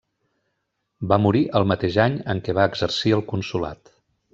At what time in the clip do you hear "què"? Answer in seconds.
2.49-2.59